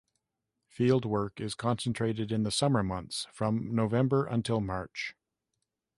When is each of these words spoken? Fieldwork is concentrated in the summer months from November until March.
Fieldwork 0.67 1.39
is 1.39 1.53
concentrated 1.53 2.31
in 2.31 2.41
the 2.41 2.49
summer 2.49 2.81
months 2.81 3.27
from 3.31 3.75
November 3.75 4.25
until 4.25 4.59
March. 4.59 5.15